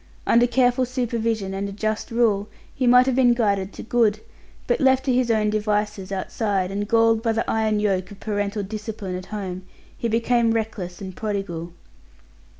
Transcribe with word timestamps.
Under 0.25 0.47
careful 0.47 0.85
supervision 0.87 1.53
and 1.53 1.69
a 1.69 1.71
just 1.71 2.09
rule 2.09 2.49
he 2.73 2.87
might 2.87 3.05
have 3.05 3.15
been 3.15 3.35
guided 3.35 3.71
to 3.73 3.83
good; 3.83 4.19
but 4.65 4.79
left 4.79 5.05
to 5.05 5.13
his 5.13 5.29
own 5.29 5.51
devices 5.51 6.11
outside, 6.11 6.71
and 6.71 6.87
galled 6.87 7.21
by 7.21 7.33
the 7.33 7.47
iron 7.47 7.79
yoke 7.79 8.09
of 8.09 8.19
parental 8.19 8.63
discipline 8.63 9.13
at 9.15 9.27
home, 9.27 9.61
he 9.95 10.07
became 10.07 10.53
reckless 10.53 11.01
and 11.01 11.15
prodigal. 11.15 11.71